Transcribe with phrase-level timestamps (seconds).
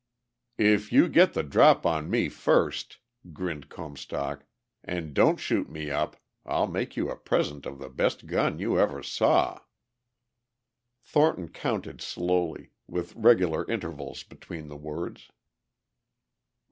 [0.57, 2.97] "If you get the drop on me first,"
[3.33, 4.45] grinned Comstock,
[4.83, 8.79] "and don't shoot me up, I'll make you a present of the best gun you
[8.79, 9.59] ever saw."
[11.03, 15.29] Thornton counted slowly, with regular intervals between the words.